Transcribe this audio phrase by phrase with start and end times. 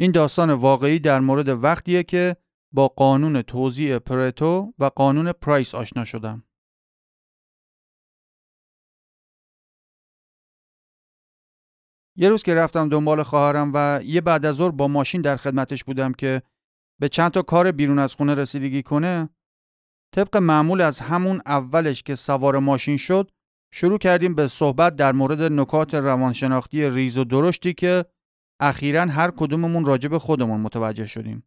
[0.00, 2.36] این داستان واقعی در مورد وقتیه که
[2.72, 6.44] با قانون توزیع پرتو و قانون پرایس آشنا شدم.
[12.16, 15.84] یه روز که رفتم دنبال خواهرم و یه بعد از ظهر با ماشین در خدمتش
[15.84, 16.42] بودم که
[17.00, 19.28] به چند تا کار بیرون از خونه رسیدگی کنه
[20.14, 23.30] طبق معمول از همون اولش که سوار ماشین شد
[23.72, 28.04] شروع کردیم به صحبت در مورد نکات روانشناختی ریز و درشتی که
[28.60, 31.44] اخیرا هر کدوممون راجع به خودمون متوجه شدیم.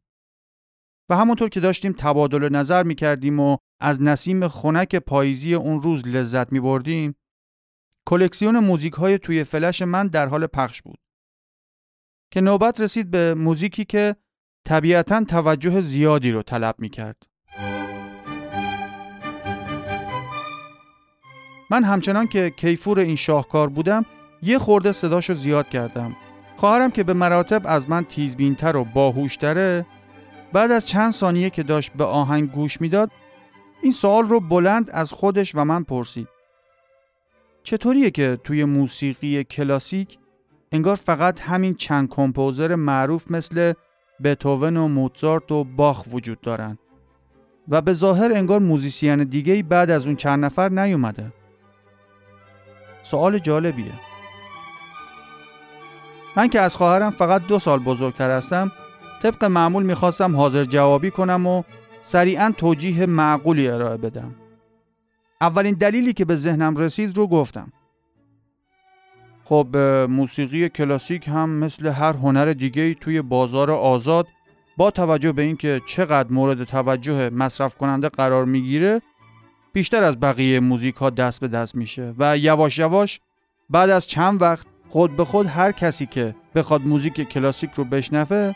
[1.09, 6.07] و همونطور که داشتیم تبادل نظر می کردیم و از نسیم خنک پاییزی اون روز
[6.07, 7.15] لذت می بردیم
[8.05, 10.99] کلکسیون موزیک های توی فلش من در حال پخش بود
[12.31, 14.15] که نوبت رسید به موزیکی که
[14.65, 17.23] طبیعتا توجه زیادی رو طلب می کرد.
[21.71, 24.05] من همچنان که کیفور این شاهکار بودم
[24.41, 26.15] یه خورده صداشو زیاد کردم
[26.63, 29.85] خواهرم که به مراتب از من تیزبینتر و باهوشتره
[30.53, 33.11] بعد از چند ثانیه که داشت به آهنگ گوش می‌داد
[33.81, 36.27] این سوال رو بلند از خودش و من پرسید.
[37.63, 40.17] چطوریه که توی موسیقی کلاسیک
[40.71, 43.73] انگار فقط همین چند کمپوزر معروف مثل
[44.23, 46.77] بتوون و موتزارت و باخ وجود دارن؟
[47.69, 51.33] و به ظاهر انگار موزیسین دیگه بعد از اون چند نفر نیومده.
[53.03, 54.12] سوال جالبیه.
[56.35, 58.71] من که از خواهرم فقط دو سال بزرگتر هستم
[59.23, 61.63] طبق معمول می‌خواستم حاضر جوابی کنم و
[62.01, 64.35] سریعا توجیه معقولی ارائه بدم.
[65.41, 67.71] اولین دلیلی که به ذهنم رسید رو گفتم.
[69.43, 69.77] خب
[70.09, 74.27] موسیقی کلاسیک هم مثل هر هنر دیگه توی بازار آزاد
[74.77, 79.01] با توجه به اینکه چقدر مورد توجه مصرف کننده قرار می‌گیره
[79.73, 83.19] بیشتر از بقیه موزیک ها دست به دست میشه و یواش یواش
[83.69, 88.55] بعد از چند وقت خود به خود هر کسی که بخواد موزیک کلاسیک رو بشنفه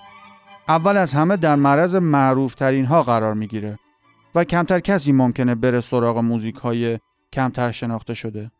[0.67, 3.79] اول از همه در معرض معروف ترین ها قرار می‌گیره
[4.35, 6.99] و کمتر کسی ممکنه بره سراغ موزیک های
[7.33, 8.51] کمتر شناخته شده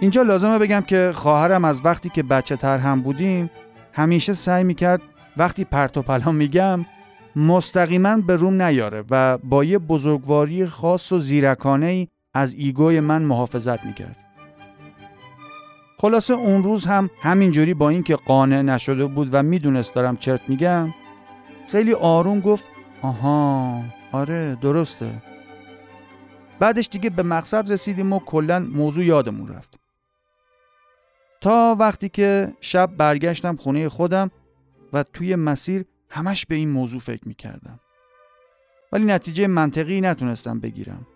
[0.00, 3.50] اینجا لازمه بگم که خواهرم از وقتی که بچه تر هم بودیم
[3.92, 5.02] همیشه سعی می‌کرد
[5.36, 6.86] وقتی پرت و پلا میگم
[7.36, 13.22] مستقیما به روم نیاره و با یه بزرگواری خاص و زیرکانه ای از ایگوی من
[13.22, 14.23] محافظت می‌کرد.
[15.96, 20.94] خلاصه اون روز هم همینجوری با اینکه قانع نشده بود و می‌دونست دارم چرت میگم
[21.68, 22.64] خیلی آروم گفت
[23.02, 23.80] آها
[24.12, 25.22] آره درسته.
[26.58, 29.74] بعدش دیگه به مقصد رسیدیم و کلا موضوع یادمون رفت.
[31.40, 34.30] تا وقتی که شب برگشتم خونه خودم
[34.92, 37.80] و توی مسیر همش به این موضوع فکر می‌کردم.
[38.92, 41.06] ولی نتیجه منطقی نتونستم بگیرم.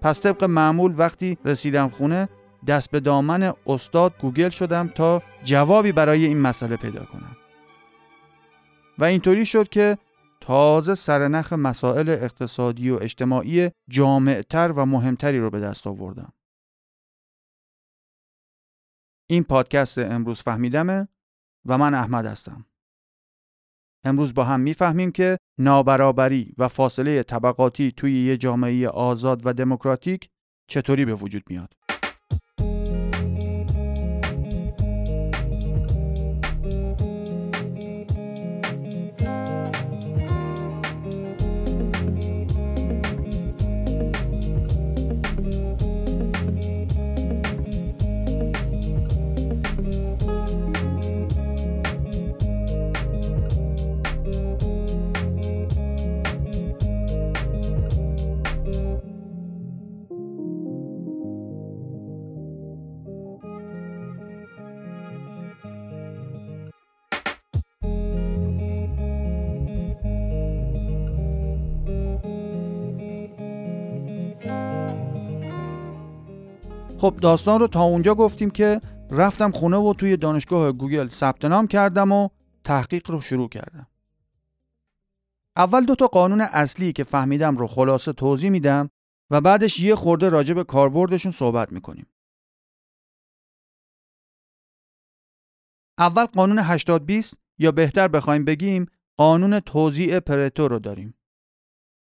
[0.00, 2.28] پس طبق معمول وقتی رسیدم خونه
[2.66, 7.36] دست به دامن استاد گوگل شدم تا جوابی برای این مسئله پیدا کنم.
[8.98, 9.98] و اینطوری شد که
[10.40, 16.32] تازه سرنخ مسائل اقتصادی و اجتماعی جامعتر و مهمتری رو به دست آوردم.
[19.30, 21.08] این پادکست امروز فهمیدمه
[21.64, 22.66] و من احمد هستم.
[24.04, 30.28] امروز با هم می‌فهمیم که نابرابری و فاصله طبقاتی توی یه جامعه آزاد و دموکراتیک
[30.68, 31.74] چطوری به وجود میاد.
[77.08, 78.80] خب داستان رو تا اونجا گفتیم که
[79.10, 82.28] رفتم خونه و توی دانشگاه گوگل ثبت نام کردم و
[82.64, 83.86] تحقیق رو شروع کردم.
[85.56, 88.90] اول دو تا قانون اصلی که فهمیدم رو خلاصه توضیح میدم
[89.30, 92.06] و بعدش یه خورده راجع به کاربردشون صحبت می‌کنیم.
[95.98, 101.14] اول قانون 80 20 یا بهتر بخوایم بگیم قانون توزیع پرتو رو داریم.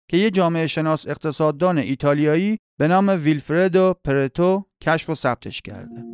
[0.08, 6.04] که یه جامعه شناس اقتصاددان ایتالیایی به نام ویلفردو پرتو کشف و ثبتش کرده.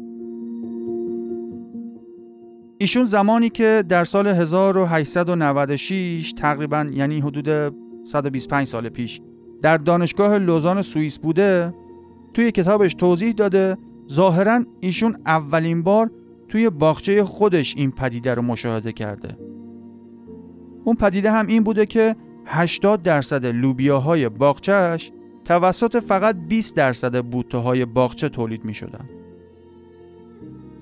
[2.79, 7.75] ایشون زمانی که در سال 1896 تقریبا یعنی حدود
[8.05, 9.21] 125 سال پیش
[9.63, 11.75] در دانشگاه لوزان سوئیس بوده
[12.35, 13.77] توی کتابش توضیح داده
[14.13, 16.11] ظاهرا ایشون اولین بار
[16.49, 19.37] توی باغچه خودش این پدیده رو مشاهده کرده
[20.85, 22.17] اون پدیده هم این بوده که
[22.47, 25.13] 80 درصد لوبیاهای باغچهش
[25.45, 29.09] توسط فقط 20 درصد بوته های باغچه تولید می شدن.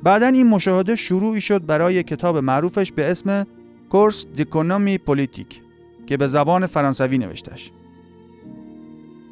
[0.03, 3.47] بعدا این مشاهده شروعی شد برای کتاب معروفش به اسم
[3.91, 5.62] کورس دیکونومی پولیتیک
[6.07, 7.73] که به زبان فرانسوی نوشتش.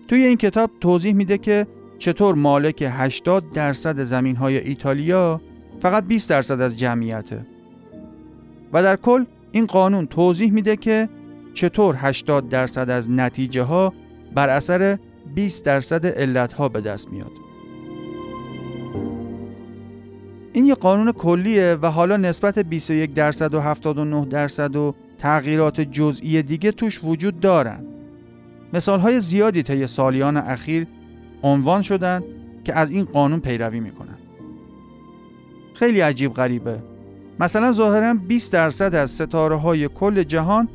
[0.08, 1.66] توی این کتاب توضیح میده که
[1.98, 5.40] چطور مالک 80 درصد زمین های ایتالیا
[5.78, 7.46] فقط 20 درصد از جمعیته
[8.72, 11.08] و در کل این قانون توضیح میده که
[11.58, 13.93] چطور 80 درصد از نتیجه ها
[14.34, 14.99] بر اثر
[15.34, 17.31] 20 درصد علت ها به دست میاد؟
[20.52, 26.43] این یه قانون کلیه و حالا نسبت 21 درصد و 79 درصد و تغییرات جزئی
[26.43, 27.84] دیگه توش وجود دارن.
[28.72, 30.87] مثال های زیادی طی سالیان اخیر
[31.43, 32.22] عنوان شدن
[32.64, 34.19] که از این قانون پیروی می‌کنن.
[35.75, 36.78] خیلی عجیب غریبه.
[37.40, 40.69] مثلا ظاهرا 20 درصد از ستاره های کل جهان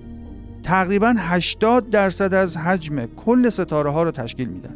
[0.64, 4.76] تقریبا 80 درصد از حجم کل ستاره ها رو تشکیل میدن.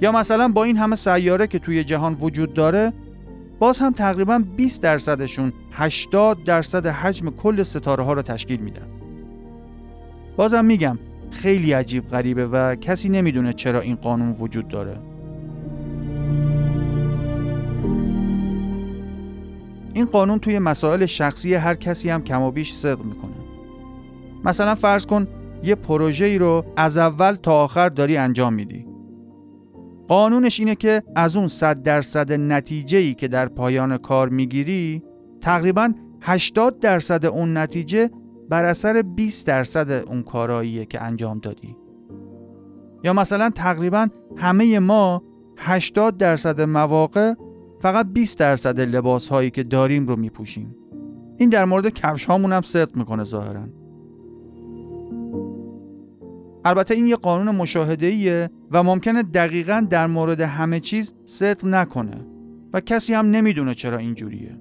[0.00, 2.92] یا مثلا با این همه سیاره که توی جهان وجود داره
[3.58, 8.86] باز هم تقریبا 20 درصدشون 80 درصد حجم کل ستاره ها رو تشکیل میدن.
[10.36, 10.98] بازم میگم
[11.30, 14.96] خیلی عجیب غریبه و کسی نمی‌دونه چرا این قانون وجود داره.
[19.94, 23.33] این قانون توی مسائل شخصی هر کسی هم کم و بیش صدق می‌کنه.
[24.44, 25.26] مثلا فرض کن
[25.62, 28.86] یه پروژه ای رو از اول تا آخر داری انجام میدی.
[30.08, 35.02] قانونش اینه که از اون 100 درصد نتیجه ای که در پایان کار می‌گیری
[35.40, 38.10] تقریبا 80 درصد اون نتیجه
[38.48, 41.76] بر اثر 20 درصد اون کاراییه که انجام دادی.
[43.04, 45.22] یا مثلا تقریبا همه ما
[45.58, 47.34] 80 درصد مواقع
[47.80, 50.76] فقط 20 درصد لباس هایی که داریم رو میپوشیم.
[51.38, 53.83] این در مورد کفش هامون هم صدق می‌کنه ظاهرا.
[56.64, 62.26] البته این یه قانون مشاهده و ممکنه دقیقا در مورد همه چیز صدق نکنه
[62.72, 64.56] و کسی هم نمی‌دونه چرا اینجوریه.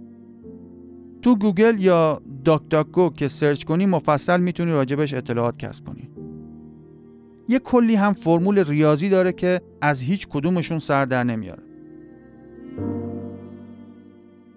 [1.22, 6.10] تو گوگل یا DuckDuckGo که search کنی مفصل می‌تونی راجبش اطلاعات کسب کنی.
[7.50, 11.64] یه کلی هم فرمول ریاضی داره که از هیچ کدومشون سر در نمیاره.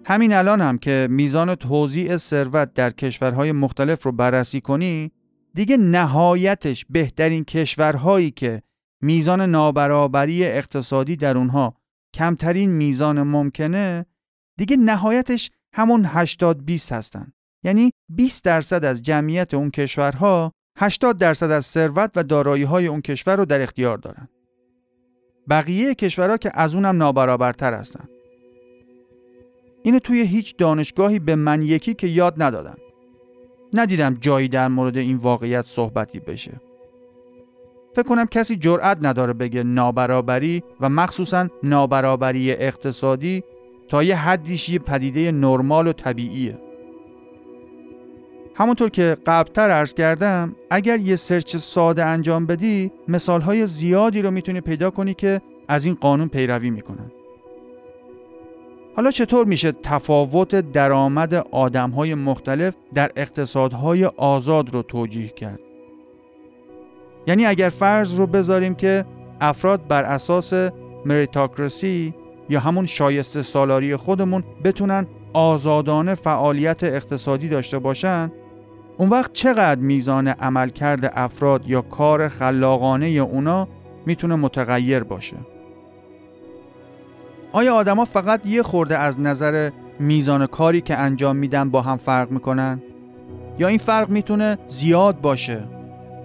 [0.05, 5.11] همین الان هم که میزان توزیع ثروت در کشورهای مختلف رو بررسی کنی
[5.57, 8.61] دیگه نهایتش بهترین کشورهایی که
[9.01, 11.75] میزان نابرابری اقتصادی در اونها
[12.13, 14.05] کمترین میزان ممکنه
[14.57, 17.33] دیگه نهایتش همون 80 20 هستن.
[17.63, 23.01] یعنی 20 درصد از جمعیت اون کشورها 80 درصد از ثروت و دارایی های اون
[23.01, 24.27] کشور رو در اختیار دارن.
[25.49, 28.09] بقیه کشورها که از اونم نابرابرتر هستن.
[29.83, 32.75] اینو توی هیچ دانشگاهی به من یکی که یاد ندادن.
[33.73, 36.61] ندیدم جایی در مورد این واقعیت صحبتی بشه.
[37.95, 43.43] فکر کنم کسی جرأت نداره بگه نابرابری و مخصوصا نابرابری اقتصادی
[43.89, 46.57] تا یه حدیش یه پدیده نرمال و طبیعیه.
[48.55, 54.61] همونطور که قبلتر عرض کردم اگر یه سرچ ساده انجام بدی مثالهای زیادی رو می‌تونی
[54.61, 57.11] پیدا کنی که از این قانون پیروی می‌کنن.
[58.97, 65.59] حالا چطور میشه تفاوت درآمد آدمهای مختلف در اقتصادهای آزاد رو توجیه کرد؟
[67.27, 69.05] یعنی اگر فرض رو بذاریم که
[69.41, 70.53] افراد بر اساس
[71.05, 72.13] مریتاکرسی
[72.49, 78.31] یا همون شایسته سالاری خودمون بتونن آزادانه فعالیت اقتصادی داشته باشن
[78.97, 83.67] اون وقت چقدر میزان عملکرد افراد یا کار خلاقانه اونا
[84.05, 85.37] می‌تونه متغیر باشه
[87.51, 92.31] آیا آدما فقط یه خورده از نظر میزان کاری که انجام میدن با هم فرق
[92.31, 92.81] می‌کنن؟
[93.59, 95.63] یا این فرق می‌تونه زیاد باشه؟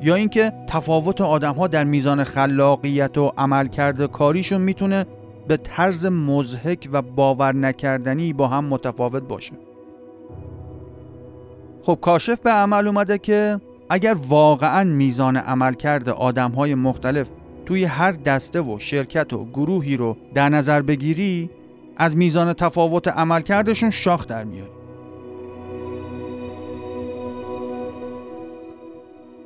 [0.02, 5.06] یا اینکه تفاوت آدم ها در میزان خلاقیت و عملکرد کاریشون می‌تونه
[5.48, 9.52] به طرز مزهک و باور نکردنی با هم متفاوت باشه؟
[11.82, 13.60] خب کاشف به عمل اومده که
[13.90, 17.28] اگر واقعا میزان عملکرد آدم های مختلف
[17.66, 21.50] توی هر دسته و شرکت و گروهی رو در نظر بگیری
[21.96, 24.70] از میزان تفاوت عملکردشون شاخ در میاری.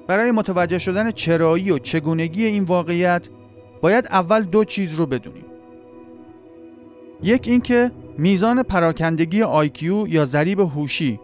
[0.07, 3.29] برای متوجه شدن چرایی و چگونگی این واقعیت
[3.81, 5.45] باید اول دو چیز رو بدونیم.
[7.23, 11.21] یک اینکه میزان پراکندگی IQ یا ضریب هوشی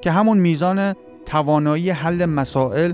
[0.00, 0.94] که همون میزان
[1.26, 2.92] توانایی حل مسائل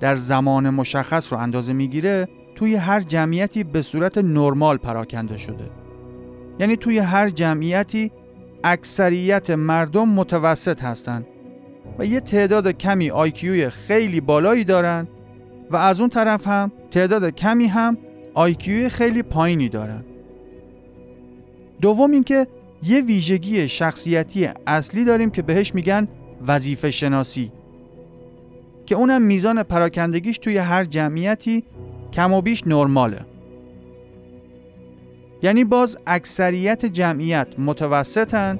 [0.00, 5.70] در زمان مشخص رو اندازه می‌گیره توی هر جمعیتی به صورت نرمال پراکنده شده.
[6.58, 8.12] یعنی توی هر جمعیتی
[8.64, 11.26] اکثریت مردم متوسط هستند
[11.98, 15.08] و یه تعداد کمی آیکیوی خیلی بالایی دارن
[15.70, 17.98] و از اون طرف هم تعداد کمی هم
[18.34, 20.04] آیکیوی خیلی پایینی دارن
[21.80, 22.46] دوم اینکه
[22.82, 26.08] یه ویژگی شخصیتی اصلی داریم که بهش میگن
[26.46, 27.52] وظیفه شناسی
[28.86, 31.64] که اونم میزان پراکندگیش توی هر جمعیتی
[32.14, 33.20] کم و بیش نرماله.
[35.42, 38.58] یعنی باز اکثریت جمعیت متوسطن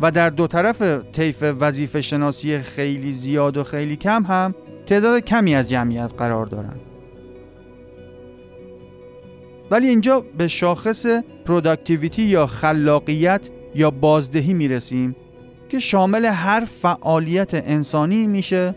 [0.00, 4.54] و در دو طرف طیف وظیفه شناسی خیلی زیاد و خیلی کم هم
[4.86, 6.76] تعداد کمی از جمعیت قرار دارن.
[9.70, 11.06] ولی اینجا به شاخص
[11.44, 13.40] productivity یا خلاقیت
[13.74, 15.16] یا بازدهی می‌رسیم
[15.68, 18.74] که شامل هر فعالیت انسانی میشه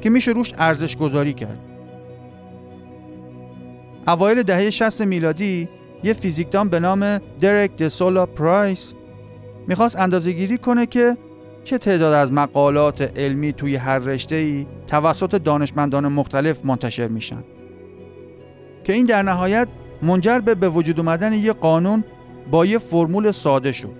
[0.00, 1.67] که میشه روش ارزش گذاری کرد.
[4.08, 5.68] اوایل دهه 60 میلادی
[6.04, 8.94] یه فیزیکدان به نام درک دسولا پرایس
[9.66, 11.16] می‌خواست اندازه گیری کنه که
[11.64, 17.44] چه تعداد از مقالات علمی توی هر رشته ای توسط دانشمندان مختلف منتشر میشن.
[18.84, 19.68] که این در نهایت
[20.02, 22.04] منجر به به وجود اومدن یه قانون
[22.50, 23.94] با یه فرمول ساده شد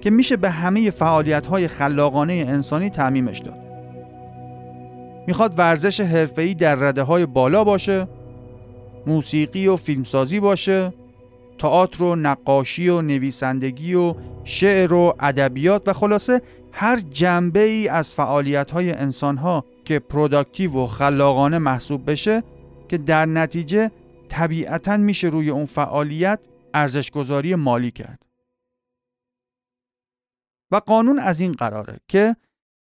[0.00, 3.58] که میشه به همه فعالیت های خلاقانه انسانی تعمیمش داد.
[5.26, 8.08] می‌خواد ورزش حرفه‌ای در رده های بالا باشه
[9.06, 10.92] موسیقی و فیلمسازی باشه
[11.58, 18.14] تئاتر و نقاشی و نویسندگی و شعر و ادبیات و خلاصه هر جنبه ای از
[18.14, 22.42] فعالیت های انسان ها که productive و خلاقانه محسوب بشه
[22.88, 23.90] که در نتیجه
[24.28, 26.40] طبیعتا میشه روی اون فعالیت
[26.74, 28.22] ارزشگذاری مالی کرد.
[30.70, 32.36] و قانون از این قراره که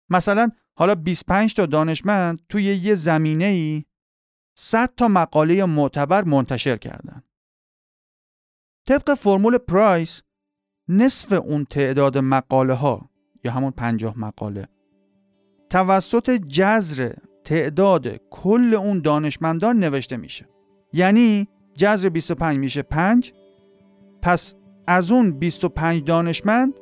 [0.09, 3.83] مثلا حالا 25 تا دانشمند توی یه زمینه ای
[4.55, 7.23] 100 تا مقاله معتبر منتشر کردن.
[8.87, 10.21] طبق فرمول پرایس
[10.89, 13.09] نصف اون تعداد مقاله ها
[13.43, 14.67] یا همون 50 مقاله
[15.69, 20.45] توسط جذر تعداد کل اون دانشمندان نوشته میشه.
[20.93, 23.33] یعنی جذر 25 میشه 5
[24.21, 24.53] پس
[24.87, 26.73] از اون 25 دانشمند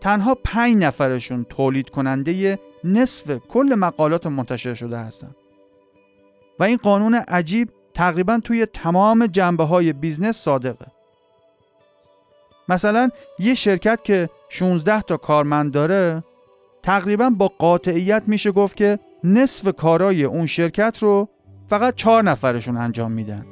[0.00, 5.36] تنها 5 نفرشون تولید کننده نصف کل مقالات منتشر شده هستند.
[6.60, 10.86] و این قانون عجیب تقریبا توی تمام جنبه های business صادقه.
[12.68, 16.24] مثلا یه شرکت که 16 تا کارمند داره
[16.82, 21.28] تقریبا با قاطعیت میشه گفت که نصف کارای اون شرکت رو
[21.68, 23.46] فقط چهار نفرشون انجام میدن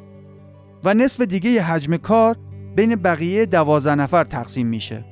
[0.85, 2.37] و نصف دیگه ی حجم کار
[2.77, 5.05] بین بقیه دوازده نفر تقسیم میشه.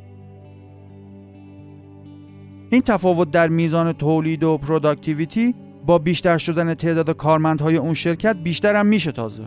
[2.71, 5.55] این تفاوت در میزان تولید و productivity
[5.87, 9.45] با بیشتر شدن تعداد کارمندهای اون شرکت بیشتر هم میشه تازه.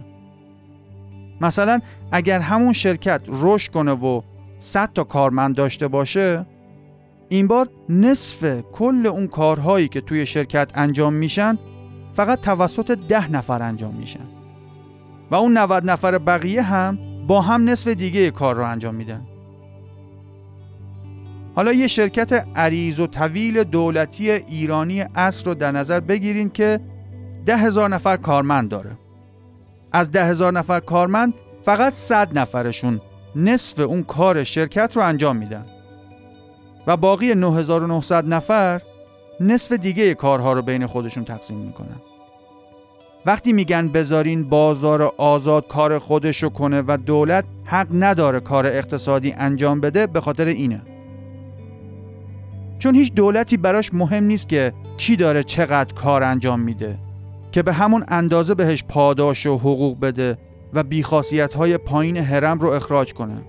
[1.41, 1.79] مثلا
[2.12, 4.22] اگر همون شرکت رشد کنه و
[4.60, 6.46] 100 تا کارمند داشته باشه
[7.29, 11.58] این بار نصف کل اون کارهایی که توی شرکت انجام میشن
[12.13, 14.27] فقط توسط ده نفر انجام میشن.
[15.32, 19.22] و اون 90 نفر بقیه هم با هم نصف دیگه کار رو انجام میدن.
[21.58, 26.80] حالا یه شرکت عریض و طویل دولتی ایرانی اصر رو در نظر بگیرین که
[27.46, 28.98] ده هزار نفر کارمند داره.
[29.92, 31.34] از ده هزار نفر کارمند
[31.64, 33.02] فقط صد نفرشون
[33.36, 35.66] نصف اون کار شرکت رو انجام میدن.
[36.88, 38.82] و باقی 9900 نفر
[39.40, 42.02] نصف دیگه کارها رو بین خودشون تقسیم می‌کنن.
[43.26, 49.82] وقتی میگن بذارین بازار آزاد کار خودشو کنه و دولت حق نداره کار اقتصادی انجام
[49.82, 50.97] بده به خاطر اینه.
[52.79, 56.98] چون هیچ دولتی براش مهم نیست که کی داره چقدر کار انجام میده
[57.51, 60.38] که به همون اندازه بهش پاداش و حقوق بده
[60.74, 63.41] و بیخاصیت های پایین حرم رو اخراج کنه.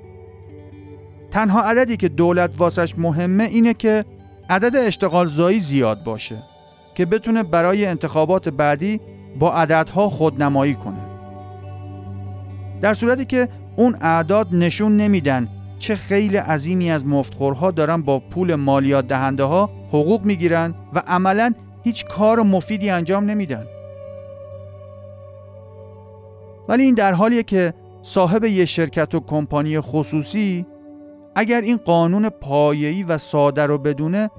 [1.30, 4.04] تنها عددی که دولت واسش مهمه اینه که
[4.50, 6.42] عدد اشتغال زایی زیاد باشه
[6.94, 9.00] که بتونه برای انتخابات بعدی
[9.38, 11.00] با عددها خودنمایی کنه.
[12.80, 18.54] در صورتی که اون اعداد نشون نمیدن چه خیلی عظیمی از مفتخورها دارن با پول
[18.54, 21.54] مالیات دهنده ها حقوق می‌گیرن و عملا
[21.84, 23.66] هیچ کار مفیدی انجام نمیدن
[26.68, 30.66] ولی این در حالیه که صاحب یه شرکت و کمپانی خصوصی
[31.34, 34.30] اگر این قانون پایه‌ای و ساده رو بدونه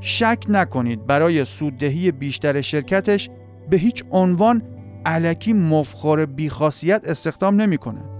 [0.00, 3.30] شک نکنید برای سوددهی بیشتر شرکتش
[3.70, 4.62] به هیچ عنوان
[5.06, 8.15] علکی مفخور بیخاصیت استخدام نمی‌کنه.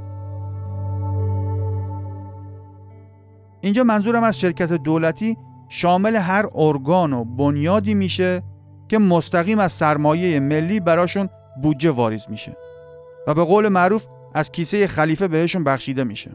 [3.66, 5.36] اینجا منظورم از شرکت دولتی
[5.68, 8.42] شامل هر ارگان و بنیادی میشه
[8.88, 11.28] که مستقیم از سرمایه ملی براشون
[11.62, 12.56] بودجه واریز میشه
[13.26, 16.30] و به قول معروف از کیسه خلیفه بهشون بخشیده میشه.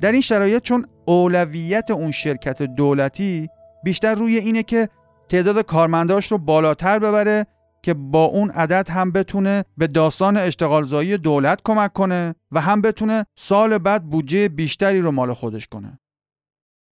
[0.00, 3.48] در این شرایط چون اولویت اون شرکت دولتی
[3.84, 4.88] بیشتر روی اینه که
[5.28, 7.46] تعداد کارمنداش رو بالاتر ببره
[7.82, 13.26] که با اون عدد هم بتونه به داستان اشتغالزایی دولت کمک کنه و هم بتونه
[13.38, 15.98] سال بعد بودجه بیشتری رو مال خودش کنه.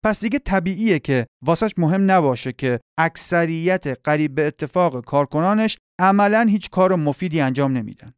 [0.04, 6.70] پس دیگه طبیعیه که واسش مهم نباشه که اکثریت قریب به اتفاق کارکنانش عملا هیچ
[6.70, 8.12] کار مفیدی انجام نمیدن.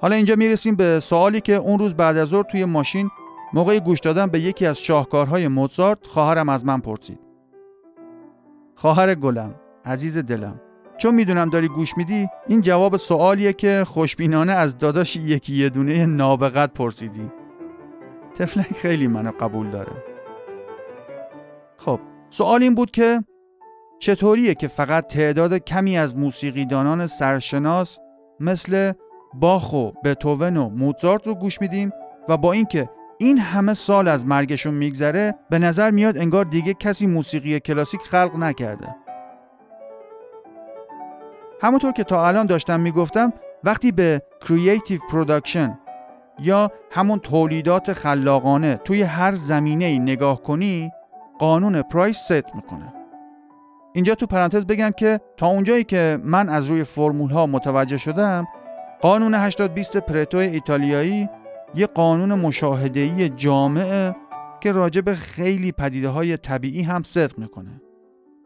[0.00, 3.10] حالا اینجا می‌رسیم به سوالی که اون روز بعد از ظهر توی ماشین
[3.52, 7.20] موقع گوش دادن به یکی از شاهکارهای موزارت خواهرم از من پرسید.
[8.74, 9.54] خواهر گلم،
[9.84, 10.60] عزیز دلم،
[10.98, 16.06] چون می‌دونم داری گوش میدی این جواب سوالیه که خوشبینانه از داداش یکی یه دونه
[16.06, 17.30] نابغت پرسیدی.
[18.34, 19.92] تفلک خیلی منو قبول داره.
[21.76, 23.24] خب، سوال این بود که
[23.98, 27.98] چطوریه که فقط تعداد کمی از موسیقیدانان سرشناس
[28.40, 28.92] مثل
[29.34, 31.92] باخ و بتوون و موزارت رو گوش میدیم
[32.28, 32.88] و با اینکه
[33.22, 38.36] این همه سال از مرگشون میگذره به نظر میاد انگار دیگه کسی موسیقی کلاسیک خلق
[38.36, 38.96] نکرده.
[41.62, 43.32] همونطور که تا الان داشتم می‌گفتم
[43.64, 45.70] وقتی به Creative Production
[46.38, 50.92] یا همون تولیدات خلاقانه توی هر زمینه ای نگاه کنی
[51.38, 52.94] قانون پرایس ست می‌کنه.
[53.94, 58.46] اینجا تو پرانتز بگم که تا اونجایی که من از روی فرمول ها متوجه شدم
[59.00, 61.28] قانون 80 20 پرتو ایتالیایی
[61.74, 64.16] یه قانون مشاهده‌ای جامعه
[64.60, 67.82] که راجع به خیلی پدیده های طبیعی هم صدق می‌کنه.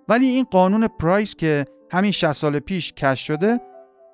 [0.09, 3.61] ولی این قانون پرایس که همین 60 سال پیش کش شده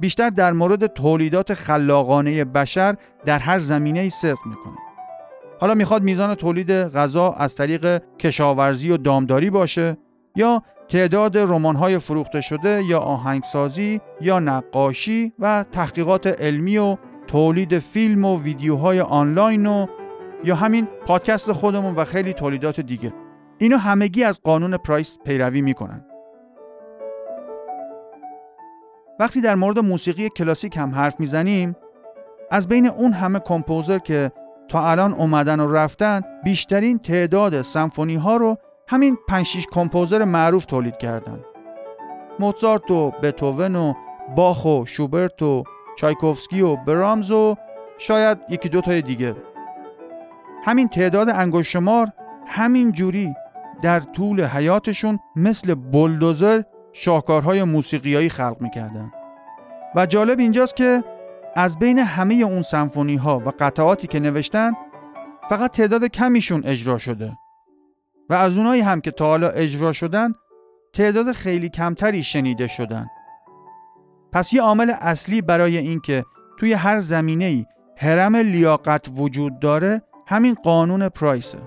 [0.01, 4.77] بیشتر در مورد تولیدات خلاقانه بشر در هر زمینه ای صدق می‌کنه.
[5.61, 9.97] حالا می‌خواد میزان تولید غذا از طریق کشاورزی و دامداری باشه
[10.37, 16.97] یا تعداد رمان‌های فروخته شده یا آهنگسازی یا نقاشی و تحقیقات علمی و
[17.31, 19.87] تولید فیلم و ویدیوهای آنلاین و
[20.45, 23.13] یا همین پادکست خودمون و خیلی تولیدات دیگه.
[23.59, 26.05] اینو همگی از قانون پرایس پیروی می‌کنن.
[29.21, 31.77] وقتی در مورد موسیقی کلاسیک هم حرف می‌زنیم
[32.51, 34.33] از بین اون همه کمپوزر که
[34.69, 38.57] تا الان اومدن و رفتن بیشترین تعداد سمفونی ها رو
[38.89, 41.41] همین 5 6 کمپوزر معروف تولید کردن.
[42.39, 43.95] موزارت و بتوون و
[44.37, 45.65] باخ و شوبرت و
[46.01, 47.57] چایکوفسکی و برامز و
[47.99, 49.35] شاید یکی دو تای دیگه.
[50.65, 52.13] همین تعداد انگشتشمار
[52.47, 53.35] همین جوری
[53.83, 59.13] در طول حیاتشون مثل بلدوزر شاهکارهای موسیقیایی خلق می‌کردن.
[59.97, 61.05] و جالب اینجاست که
[61.57, 64.73] از بین همه اون سمفونی ها و قطعاتی که نوشتن
[65.51, 67.33] فقط تعداد کمیشون اجرا شده.
[68.31, 70.35] و از اونایی هم که تا حالا اجرا شدن
[70.93, 73.07] تعداد خیلی کمتری شنیده شدن.
[74.33, 76.25] پس یه عامل اصلی برای اینکه
[76.59, 77.67] توی هر زمینه ای
[77.97, 81.59] هرم لیاقت وجود داره همین قانون پرایسه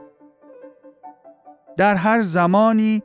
[1.77, 3.03] در هر زمانی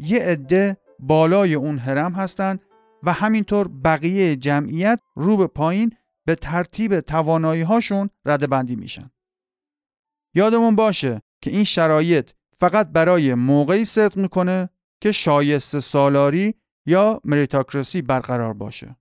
[0.00, 2.58] یه عده بالای اون هرم هستن
[3.02, 9.10] و همینطور بقیه جمعیت رو به پایین به ترتیب توانایی هاشون رده بندی میشن.
[10.34, 14.68] یادمون باشه که این شرایط فقط برای موقعی صدق می‌کنه
[15.00, 16.54] که شایسته سالاری
[16.88, 18.96] یا مریتاکراسی برقرار باشه.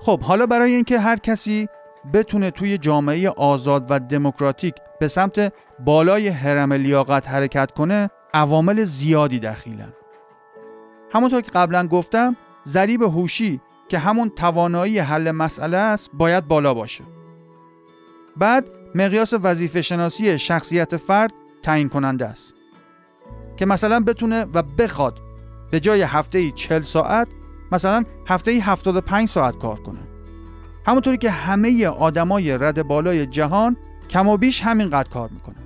[0.00, 1.68] خب حالا برای اینکه هر کسی
[2.12, 5.52] بتونه توی جامعه آزاد و دموکراتیک به سمت
[5.84, 9.92] بالای حرم لیاقت حرکت کنه عوامل زیادی دخیلن
[11.12, 17.04] همونطور که قبلا گفتم ضریب هوشی که همون توانایی حل مسئله است باید بالا باشه.
[18.36, 22.54] بعد مقیاس وظیفه شناسی شخصیت فرد تعیین کننده است
[23.56, 25.20] که مثلا بتونه و بخواد
[25.70, 27.28] به جای هفته ای 40 ساعت
[27.72, 29.98] مثلا هفته ای 75 ساعت کار کنه.
[30.86, 33.76] همونطوری که همه آدمای رد بالای جهان
[34.10, 35.64] کم و بیش همینقدر کار می‌کنن.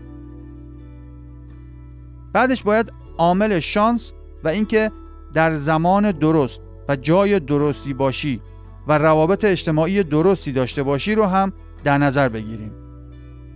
[2.32, 4.12] بعدش باید عامل شانس
[4.44, 4.92] و اینکه
[5.34, 8.40] در زمان درست و جای درستی باشی
[8.88, 11.52] و روابط اجتماعی درستی داشته باشی رو هم
[11.84, 12.72] در نظر بگیریم.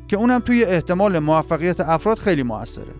[0.08, 2.94] که اونم توی احتمال موفقیت افراد خیلی موثره.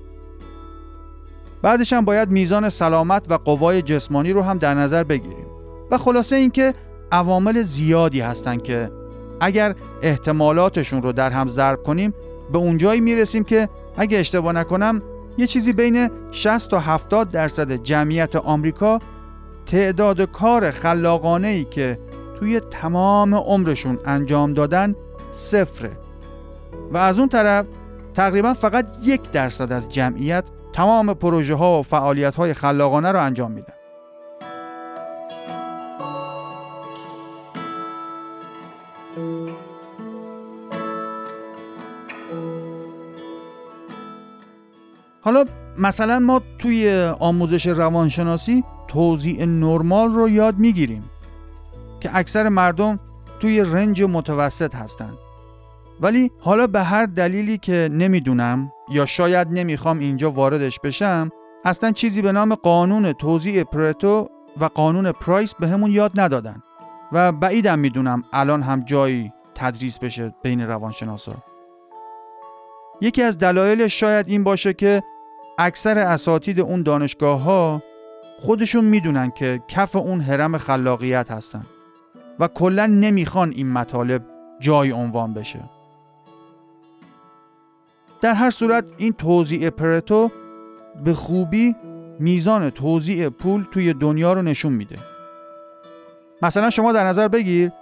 [1.63, 5.47] بعدش هم باید میزان سلامت و قوای جسمانی رو هم در نظر بگیریم.
[5.91, 6.75] و خلاصه اینکه
[7.13, 8.91] عوامل زیادی هستن که
[9.41, 12.15] اگر احتمالاتشون رو در هم ضرب کنیم
[12.53, 15.03] به اونجایی می‌رسیم که اگه اشتباه نکنم
[15.39, 18.99] یه چیزی بین 60 تا 70 درصد جمعیت آمریکا
[19.67, 21.99] تعداد کار خلاقانه ای که
[22.39, 24.95] توی تمام عمرشون انجام دادن
[25.33, 25.91] صفره.
[26.91, 27.67] و از اون طرف
[28.15, 33.53] تقریبا فقط یک درصد از جمعیت تمام پروژه ها و فعالیت های خلاقانه رو انجام
[33.53, 33.75] میدن
[45.21, 45.45] حالا
[45.79, 51.05] مثلا ما توی آموزش روانشناسی توضیع نرمال رو یاد می‌گیریم
[52.01, 53.01] که اکثر مردم
[53.41, 55.19] توی رنج متوسط هستند
[56.01, 61.31] ولی حالا به هر دلیلی که نمی‌دونم یا شاید نمی‌خوام اینجا واردش بشم
[61.65, 64.29] اصلا چیزی به نام قانون توزیع پرتو
[64.61, 66.63] و قانون پرایس به همون یاد ندادن
[67.13, 71.35] و بعیدم می‌دونم الان هم جایی تدریس بشه بین روانشناسا.
[73.01, 75.03] یکی از دلایل شاید این باشه که
[75.59, 77.83] اکثر اساتید اون دانشگاه ها
[78.41, 81.67] خودشون می‌دونن که کف اون حرم خلاقیت هستن
[82.41, 84.23] و کلا نمی‌خوان این مطالب
[84.61, 85.61] جای عنوان بشه.
[88.21, 90.31] در هر صورت این توزیع پرتو
[91.05, 91.75] به خوبی
[92.21, 94.99] میزان توزیع پول توی دنیا رو نشون میده.
[96.43, 97.73] مثلا شما در نظر بگیر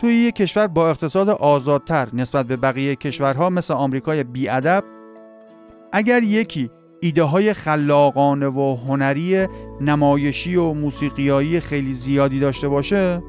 [0.00, 4.84] توی یک کشور با اقتصاد آزادتر نسبت به بقیه کشورها مثل آمریکای بیادب
[5.92, 6.70] اگر یکی
[7.00, 9.46] ایده های خلاقانه و هنری
[9.80, 13.22] نمایشی و موسیقیایی خیلی زیادی داشته باشه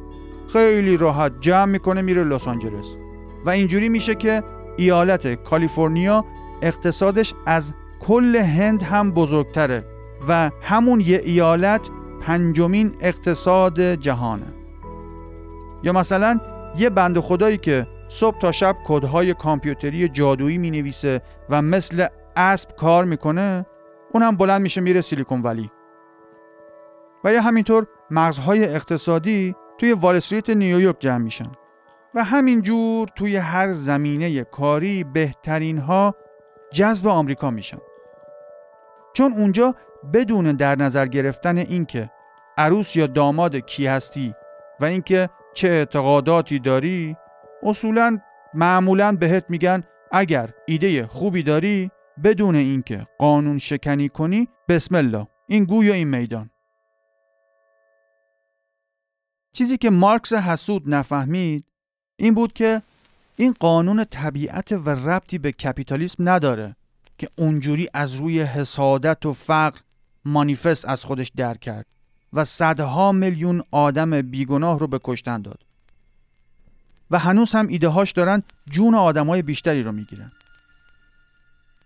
[0.54, 2.96] خیلی راحت جمع می‌کنه میره لس آنجلس.
[3.46, 4.44] و اینجوری میشه که
[4.78, 6.26] ایالت کالیفرنیا
[6.62, 9.86] اقتصادش از کل هند هم بزرگتره
[10.28, 11.90] و همون یه ایالت
[12.22, 14.54] پنجمین اقتصاد جهانه.
[15.84, 16.40] یا مثلا
[16.78, 22.76] یه بند خدایی که صبح تا شب کدهای کامپیوتری جادویی می نویسه و مثل اسب
[22.76, 23.65] کار می‌کنه
[24.13, 25.72] اونم بلند میشه میره سیلیکون ولی.
[27.24, 31.52] و یا همینطور مغزهای اقتصادی توی وال استریت نیویورک جمع میشن.
[32.15, 36.15] و همینجور توی هر زمینه کاری بهترین ها
[36.72, 37.78] جذب آمریکا میشن.
[39.13, 39.76] چون اونجا
[40.13, 42.10] بدون در نظر گرفتن اینکه
[42.58, 44.36] عروس یا داماد کی هستی
[44.80, 47.17] و اینکه چه اعتقاداتی داری
[47.63, 48.20] اصولا
[48.54, 51.91] معمولا بهت میگن اگر ایده خوبی داری
[52.24, 55.28] بدون اینکه قانون شکنی کنی بسم الله.
[55.48, 56.50] این گوی و این میدان.
[59.54, 61.66] چیزی که مارکس حسود نفهمید
[62.16, 62.82] این بود که
[63.36, 66.76] این قانون طبیعت و ربطی به کپیتالیسم نداره
[67.18, 69.80] که اونجوری از روی حسادت و فقر
[70.26, 71.86] مانیفست از درک در کرد
[72.34, 75.60] و صدها میلیون آدم بیگناه رو به کشتن داد.
[77.12, 80.32] و هنوز هم ایده هاش دارن جون آدمای بیشتری رو می‌گیرن.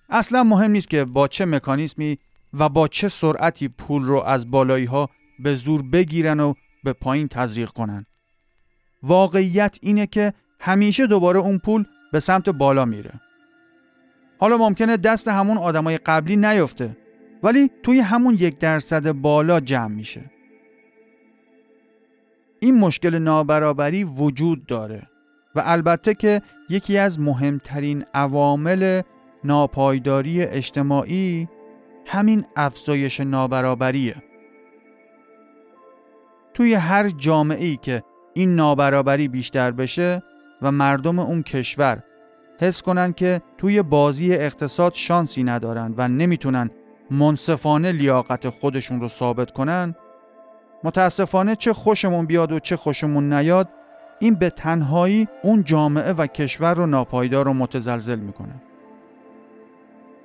[0.09, 2.17] اصلا مهم نیست که با چه مکانیزمی
[2.53, 7.27] و با چه سرعتی پول رو از بالایی ها به زور بگیرن و به پایین
[7.27, 8.05] تزریق کنن.
[9.03, 13.21] واقعیت اینه که همیشه دوباره اون پول به سمت بالا میره.
[14.39, 16.97] حالا ممکنه دست همون آدمای قبلی نیفته
[17.43, 20.31] ولی توی همون یک درصد بالا جمع میشه.
[22.59, 25.07] این مشکل نابرابری وجود داره
[25.55, 29.01] و البته که یکی از مهمترین عوامل
[29.45, 31.47] ناپایداری اجتماعی
[32.05, 34.15] همین افزایش نابرابریه.
[36.53, 38.03] توی هر جامعه ای که
[38.33, 40.23] این نابرابری بیشتر بشه
[40.61, 42.03] و مردم اون کشور
[42.59, 46.69] حس کنن که توی بازی اقتصاد شانسی ندارن و نمی‌تونن
[47.11, 49.95] منصفانه لیاقت خودشون رو ثابت کنن
[50.83, 53.69] متاسفانه چه خوشمون بیاد و چه خوشمون نیاد
[54.19, 58.61] این به تنهایی اون جامعه و کشور رو ناپایدار و متزلزل می‌کنه.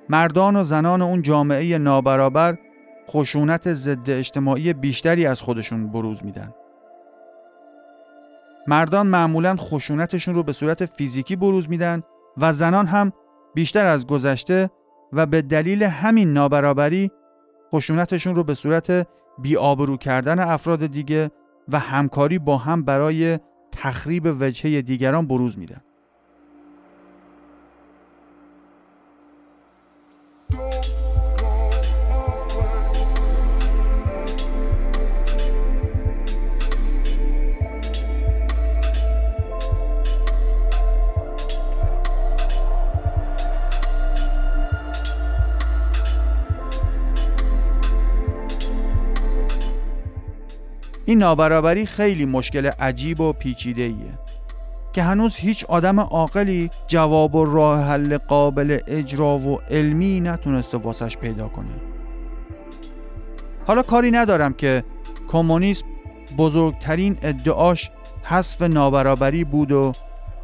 [0.09, 2.57] مردان و زنان اون جامعه نابرابر
[3.09, 6.53] خشونت ضد اجتماعی بیشتری از خودشون بروز میدن
[8.67, 12.01] مردان معمولا خشونتشون رو به صورت فیزیکی بروز میدن
[12.37, 13.11] و زنان هم
[13.53, 14.69] بیشتر از گذشته
[15.13, 17.11] و به دلیل همین نابرابری
[17.73, 19.07] خشونتشون رو به صورت
[19.41, 21.31] بیابرو کردن افراد دیگه
[21.71, 23.39] و همکاری با هم برای
[23.71, 25.81] تخریب وجهه دیگران بروز میدن.
[51.11, 54.19] این نابرابری خیلی مشکل عجیب و پیچیده ایه
[54.93, 61.17] که هنوز هیچ آدم عاقلی جواب و راه حل قابل اجرا و علمی نتونسته واسش
[61.17, 61.67] پیدا کنه.
[63.67, 64.83] حالا کاری ندارم که
[65.27, 65.85] کمونیسم
[66.37, 67.91] بزرگترین ادعاش
[68.23, 69.91] حذف نابرابری بود و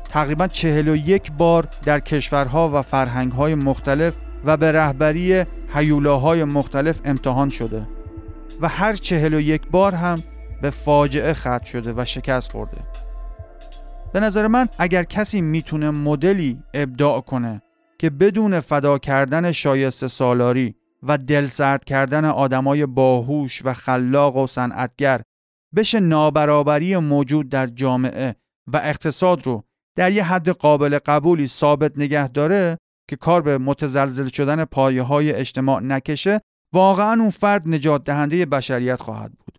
[0.09, 6.99] تقریبا چهل و یک بار در کشورها و فرهنگهای مختلف و به رهبری حیولاهای مختلف
[7.05, 7.87] امتحان شده
[8.61, 10.23] و هر چهل و یک بار هم
[10.61, 12.77] به فاجعه ختم شده و شکست خورده
[14.13, 17.61] به نظر من اگر کسی می‌تونه مدلی ابداع کنه
[17.99, 25.21] که بدون فدا کردن شایسته سالاری و دلسرد کردن آدمای باهوش و خلاق و صنعتگر
[25.75, 28.35] بشه نابرابری موجود در جامعه
[28.67, 29.63] و اقتصاد رو
[29.95, 32.77] در یه حد قابل قبولی ثابت نگه داره
[33.09, 36.41] که کار به متزلزل شدن پایه های اجتماع نکشه
[36.73, 39.56] واقعا اون فرد نجات دهنده بشریت خواهد بود.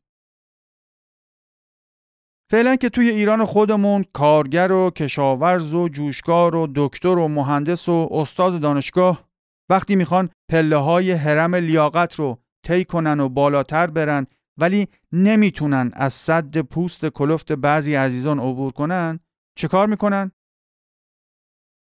[2.51, 8.09] فعلا که توی ایران خودمون کارگر و کشاورز و جوشکار و دکتر و مهندس و
[8.11, 9.29] استاد دانشگاه
[9.71, 16.13] وقتی می‌خوان پله های حرم لیاقت رو طی کنن و بالاتر برن ولی نمی‌تونن از
[16.13, 19.21] صد پوست کلفت بعضی عزیزان عبور کنن
[19.57, 20.33] چه کار می‌کنن؟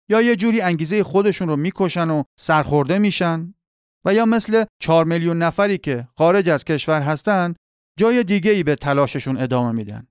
[0.09, 3.53] یا یه جوری انگیزه خودشون رو می‌کشن و سرخورده میشن
[4.05, 7.55] و یا مثل چهار میلیون نفری که خارج از کشور هستن
[7.99, 10.07] جای دیگه ای به تلاششون ادامه میدن.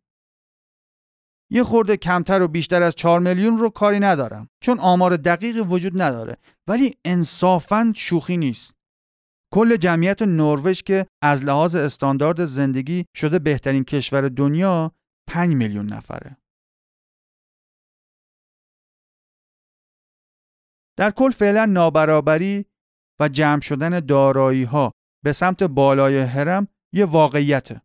[1.50, 6.02] یه خورده کمتر و بیشتر از 4 میلیون رو کاری ندارم چون آمار دقیقی وجود
[6.02, 6.36] نداره
[6.68, 8.74] ولی انصافا شوخی نیست.
[9.54, 14.92] کل جمعیت نروژ که از لحاظ استاندارد زندگی شده بهترین کشور دنیا
[15.28, 16.36] 5 میلیون نفره.
[20.98, 22.66] در کل فعلا نابرابری
[23.20, 24.92] و جمع شدن دارایی ها
[25.24, 27.82] به سمت بالای هرم یه واقعیته.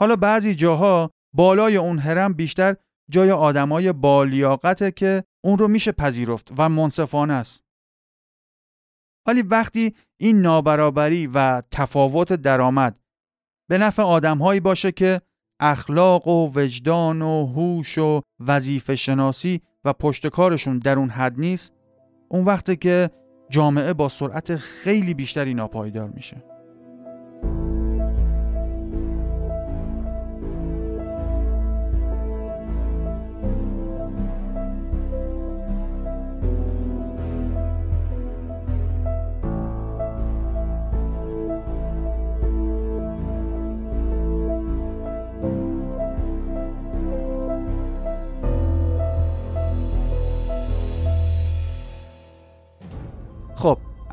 [0.00, 2.76] حالا بعضی جاها بالای اون هرم بیشتر
[3.10, 7.62] جای آدمای بالیاقته که اون رو میشه پذیرفت و منصفانه است.
[9.26, 13.00] ولی وقتی این نابرابری و تفاوت درآمد
[13.68, 15.20] به نفع آدمهایی باشه که
[15.60, 21.72] اخلاق و وجدان و هوش و وظیفه شناسی و پشتکارشون در اون حد نیست
[22.28, 23.10] اون وقته که
[23.50, 26.55] جامعه با سرعت خیلی بیشتری ناپایدار میشه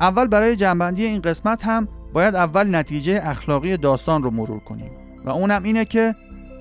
[0.00, 4.90] اول برای جنبندی این قسمت هم باید اول نتیجه اخلاقی داستان رو مرور کنیم
[5.24, 6.14] و اونم اینه که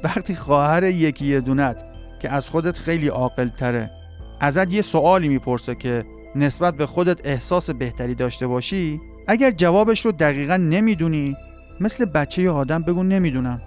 [0.04, 1.86] وقتی خواهر یکی دونت
[2.22, 3.92] که از خودت خیلی عاقل تره
[4.40, 10.12] ازت یه سوالی می‌پرسه که نسبت به خودت احساس بهتری داشته باشی اگر جوابش رو
[10.12, 11.36] دقیقا نمی‌دونی
[11.80, 13.62] مثل بچه آدم بگو نمی‌دونم.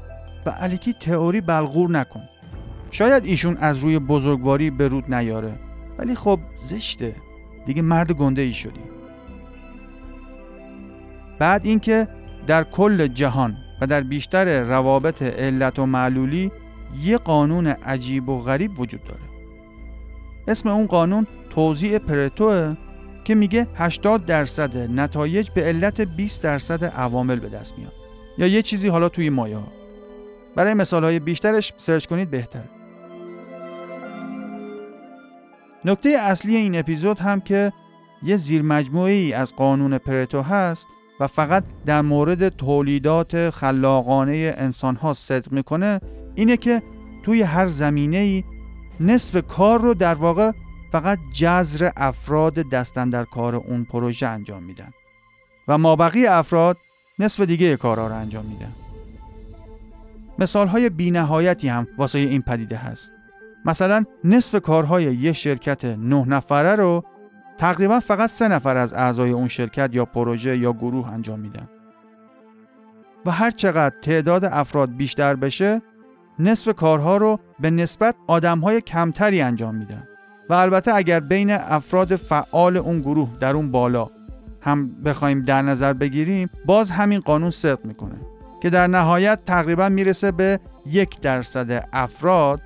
[0.46, 2.20] و علیکی تئوری بلغور نکن.
[2.90, 5.58] شاید ایشون از روی بزرگواری به رود نیاره
[5.98, 7.14] ولی خب زشته.
[7.66, 8.95] دیگه مرد گنده ای شدی.
[11.38, 12.08] بعد اینکه
[12.46, 16.52] در کل جهان و در بیشتر روابط علت و معلولی
[17.02, 19.20] یه قانون عجیب و غریب وجود داره.
[20.48, 22.76] اسم اون قانون توضیع پرتوه
[23.24, 27.92] که میگه 80 درصد نتایج به علت 20 درصد عوامل به دست میاد.
[28.38, 29.68] یا یه چیزی حالا توی مایه ها.
[30.56, 32.64] برای مثال های بیشترش سرچ کنید بهتر.
[35.84, 37.72] نکته اصلی این اپیزود هم که
[38.22, 40.86] یه زیر ای از قانون پرتو هست
[41.20, 46.00] و فقط در مورد تولیدات خلاقانه انسان ها صدق می‌کنه
[46.34, 46.82] اینه که
[47.22, 48.44] توی هر زمینه ای
[49.00, 50.52] نصف کار رو در واقع
[50.92, 54.90] فقط جذر افراد دستن در کار اون پروژه انجام میدن
[55.68, 56.76] و مابقی افراد
[57.18, 58.72] نصف دیگه کارها رو انجام میدن.
[60.38, 63.10] مثال های بی نهایتی هم واسه این پدیده هست.
[63.64, 67.04] مثلا نصف کارهای یه شرکت نه نفره رو
[67.58, 71.68] تقریبا فقط سه نفر از اعضای اون شرکت یا پروژه یا گروه انجام میدن.
[73.26, 75.82] و هر چقدر تعداد افراد بیشتر بشه
[76.38, 80.08] نصف کارها رو به نسبت آدمهای کمتری انجام میدن.
[80.50, 84.10] و البته اگر بین افراد فعال اون گروه در اون بالا
[84.60, 88.16] هم بخوایم در نظر بگیریم باز همین قانون صدق می‌کنه
[88.62, 92.60] که در نهایت تقریبا می‌رسه به یک درصد افراد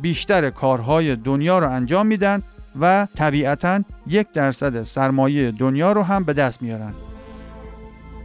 [0.00, 2.42] بیشتر کارهای دنیا رو انجام میدن
[2.80, 6.94] و طبیعتا یک درصد سرمایه دنیا رو هم به دست میارن.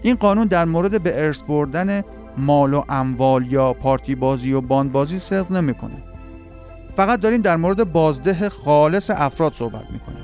[0.01, 2.03] این قانون در مورد به ارث بردن
[2.37, 6.03] مال و اموال یا پارتی بازی و باند بازی صدق نمی‌کنه.
[6.95, 10.23] فقط داریم در مورد بازده خالص افراد صحبت می‌کنیم.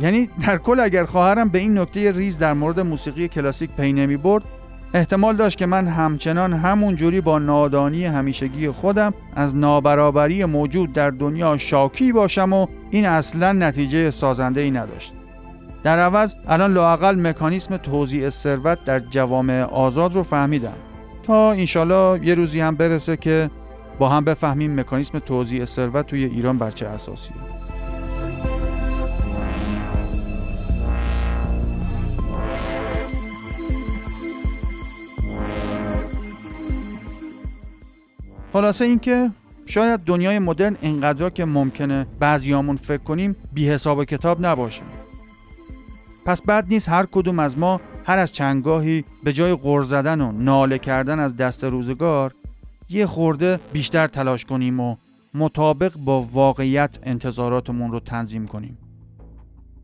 [0.00, 4.16] یعنی در کل اگر خواهرم به این نکته ریز در مورد موسیقی کلاسیک پی نمی
[4.16, 4.42] برد
[4.94, 11.10] احتمال داشت که من همچنان همون جوری با نادانی همیشگی خودم از نابرابری موجود در
[11.10, 15.14] دنیا شاکی باشم و این اصلا نتیجه سازنده ای نداشت.
[15.82, 20.76] در عوض الان لاقل مکانیسم توزیع ثروت در جوامع آزاد رو فهمیدم
[21.22, 23.50] تا انشالله یه روزی هم برسه که
[23.98, 27.36] با هم بفهمیم مکانیسم توزیع ثروت توی ایران بر چه اساسیه
[38.52, 39.30] خلاصه اینکه
[39.66, 44.82] شاید دنیای مدرن اینقدر که ممکنه بعضیامون فکر کنیم بی حساب کتاب نباشه.
[46.26, 50.32] پس بعد نیست هر کدوم از ما هر از چنگاهی به جای غر زدن و
[50.32, 52.34] ناله کردن از دست روزگار
[52.88, 54.96] یه خورده بیشتر تلاش کنیم و
[55.34, 58.78] مطابق با واقعیت انتظاراتمون رو تنظیم کنیم.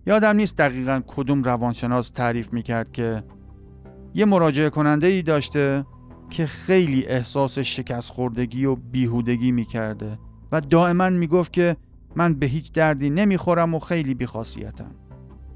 [0.07, 3.22] یادم نیست دقیقا کدوم روانشناس تعریف می‌کرد که
[4.14, 5.85] یه مراجعه کننده ای داشته
[6.30, 10.18] که خیلی احساس شکست خوردگی و بیهودگی می‌کرده
[10.52, 11.76] و دائما می‌گفت که
[12.16, 14.90] من به هیچ دردی نمی‌خورم و خیلی بیخاصیتم.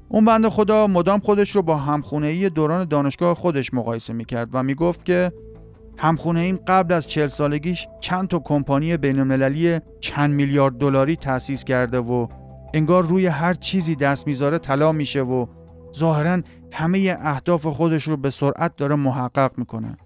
[0.09, 4.63] اون بند خدا مدام خودش رو با همخونه ای دوران دانشگاه خودش مقایسه می‌کرد و
[4.63, 5.31] می‌گفت که
[5.97, 11.99] همخونه ایم قبل از چل سالگیش چند تا کمپانی بین چند میلیارد دلاری تأسیس کرده
[11.99, 12.27] و
[12.73, 15.45] انگار روی هر چیزی دست می‌ذاره طلا میشه و
[15.95, 19.97] ظاهرا همه اهداف خودش رو به سرعت داره محقق می‌کنه.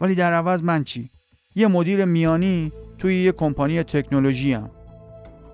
[0.00, 1.10] ولی در عوض من چی؟
[1.54, 4.70] یه مدیر میانی توی یه کمپانی تکنولوژی هم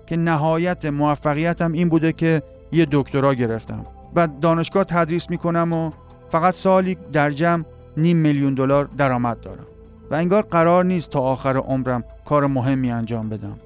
[0.07, 3.85] که نهایت موفقیتم این بوده که یه دکترا گرفتم.
[4.15, 5.91] و دانشگاه تدریس می‌کنم و
[6.29, 7.63] فقط سالی در جمع
[7.97, 9.65] نیم میلیون دلار درآمد دارم.
[10.11, 13.59] و انگار قرار نیست تا آخر عمرم کار مهمی انجام بدم.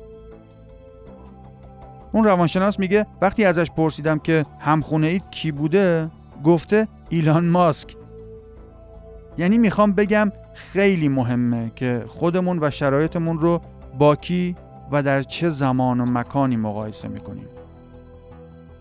[2.12, 6.10] اون روانشناس میگه وقتی ازش پرسیدم که همخونه اید کی بوده
[6.44, 7.96] گفته ایلان ماسک.
[9.38, 13.62] یعنی می‌خوام بگم خیلی مهمه که خودمون و شرایطمون رو
[14.00, 14.56] با کی
[14.92, 17.48] و در چه زمان و مکانی مقایسه می‌کنیم.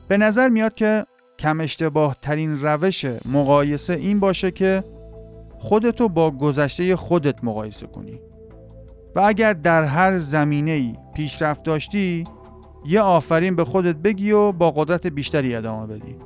[0.08, 1.06] به نظر میاد که
[1.38, 4.84] کم اشتباه ترین روش مقایسه این باشه که
[5.58, 8.20] خودتو با گذشته خودت مقایسه کنی.
[9.16, 12.24] و اگر در هر زمینه پیشرفت داشتی
[12.86, 16.16] یه آفرین به خودت بگی و با قدرت بیشتری ادامه بدی.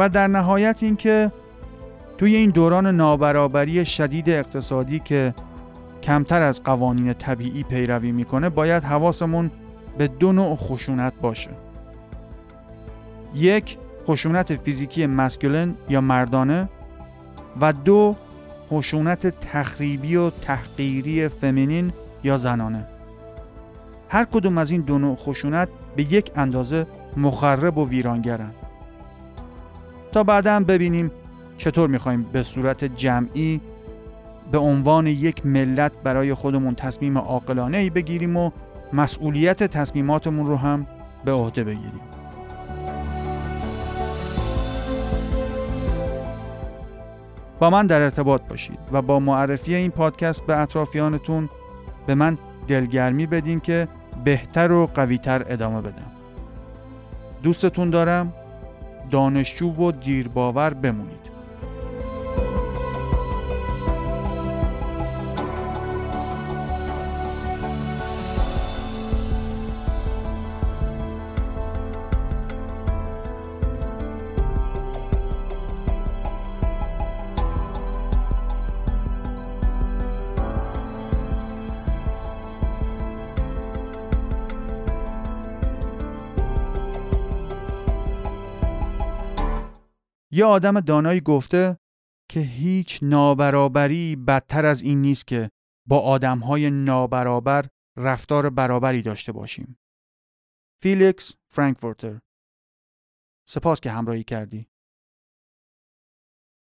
[0.00, 1.32] و در نهایت اینکه
[2.18, 5.34] توی این دوران نابرابری شدید اقتصادی که
[6.02, 9.50] کمتر از قوانین طبیعی پیروی می‌کنه باید حواسمون
[9.98, 11.50] به دو نوع خشونت باشه.
[13.34, 16.68] یک خشونت فیزیکی مسکولن یا مردانه
[17.60, 18.16] و دو
[18.70, 21.92] خشونت تخریبی و تحقیری فمینین
[22.24, 22.86] یا زنانه.
[24.08, 26.86] هر کدوم از این دو نوع خشونت به یک اندازه
[27.16, 28.50] مخرب و ویرانگرن.
[30.12, 31.10] تا بعدا ببینیم
[31.56, 33.60] چطور می‌خوایم به صورت جمعی
[34.52, 38.50] به عنوان یک ملت برای خودمون تصمیم عاقلانه ای بگیریم و
[38.92, 40.86] مسئولیت تصمیماتمون رو هم
[41.24, 42.00] به عهده بگیریم.
[47.58, 51.48] با من در ارتباط باشید و با معرفی این پادکست به اطرافیانتون
[52.06, 53.88] به من دلگرمی بدین که
[54.24, 56.10] بهتر و قویتر ادامه بدم.
[57.42, 58.32] دوستتون دارم.
[59.10, 61.29] دانشجو و دیرباور بمونید.
[90.40, 91.78] یه آدم دانایی گفته
[92.30, 95.50] که هیچ نابرابری بدتر از این نیست که
[95.88, 99.78] با آدمهای نابرابر رفتار برابری داشته باشیم.
[100.82, 102.20] فیلیکس فرانکفورتر
[103.48, 104.66] سپاس که همراهی کردی.